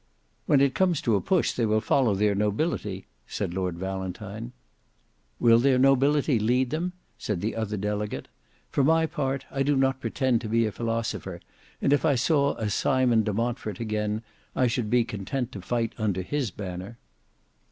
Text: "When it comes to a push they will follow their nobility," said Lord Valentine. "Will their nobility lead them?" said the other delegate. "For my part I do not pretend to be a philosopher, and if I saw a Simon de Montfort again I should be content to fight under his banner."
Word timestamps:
"When 0.47 0.61
it 0.61 0.73
comes 0.73 0.99
to 1.03 1.13
a 1.15 1.21
push 1.21 1.51
they 1.53 1.67
will 1.67 1.79
follow 1.79 2.15
their 2.15 2.33
nobility," 2.33 3.05
said 3.27 3.53
Lord 3.53 3.75
Valentine. 3.77 4.51
"Will 5.39 5.59
their 5.59 5.77
nobility 5.77 6.39
lead 6.39 6.71
them?" 6.71 6.93
said 7.19 7.39
the 7.39 7.55
other 7.55 7.77
delegate. 7.77 8.27
"For 8.71 8.83
my 8.83 9.05
part 9.05 9.45
I 9.51 9.61
do 9.61 9.75
not 9.75 10.01
pretend 10.01 10.41
to 10.41 10.49
be 10.49 10.65
a 10.65 10.71
philosopher, 10.71 11.39
and 11.83 11.93
if 11.93 12.03
I 12.03 12.15
saw 12.15 12.55
a 12.55 12.67
Simon 12.67 13.21
de 13.21 13.31
Montfort 13.31 13.79
again 13.79 14.23
I 14.55 14.65
should 14.65 14.89
be 14.89 15.03
content 15.03 15.51
to 15.51 15.61
fight 15.61 15.93
under 15.99 16.23
his 16.23 16.49
banner." 16.49 16.97